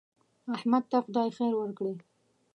[0.55, 1.93] احمد ته خدای خیر ورکړي.